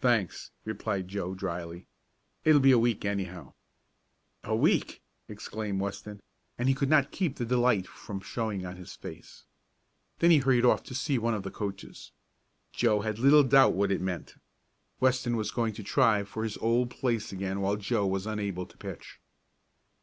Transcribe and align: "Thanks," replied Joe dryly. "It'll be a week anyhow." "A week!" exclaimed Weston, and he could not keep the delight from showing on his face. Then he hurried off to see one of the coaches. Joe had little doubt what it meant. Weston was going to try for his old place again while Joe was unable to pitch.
"Thanks," 0.00 0.50
replied 0.64 1.08
Joe 1.08 1.34
dryly. 1.34 1.86
"It'll 2.42 2.58
be 2.62 2.72
a 2.72 2.78
week 2.78 3.04
anyhow." 3.04 3.52
"A 4.42 4.56
week!" 4.56 5.02
exclaimed 5.28 5.78
Weston, 5.78 6.22
and 6.56 6.70
he 6.70 6.74
could 6.74 6.88
not 6.88 7.10
keep 7.10 7.36
the 7.36 7.44
delight 7.44 7.86
from 7.86 8.20
showing 8.20 8.64
on 8.64 8.76
his 8.76 8.94
face. 8.96 9.44
Then 10.20 10.30
he 10.30 10.38
hurried 10.38 10.64
off 10.64 10.82
to 10.84 10.94
see 10.94 11.18
one 11.18 11.34
of 11.34 11.42
the 11.42 11.50
coaches. 11.50 12.12
Joe 12.72 13.02
had 13.02 13.18
little 13.18 13.42
doubt 13.44 13.74
what 13.74 13.92
it 13.92 14.00
meant. 14.00 14.36
Weston 15.00 15.36
was 15.36 15.50
going 15.50 15.74
to 15.74 15.82
try 15.82 16.24
for 16.24 16.44
his 16.44 16.56
old 16.56 16.88
place 16.88 17.30
again 17.30 17.60
while 17.60 17.76
Joe 17.76 18.06
was 18.06 18.26
unable 18.26 18.64
to 18.64 18.76
pitch. 18.78 19.20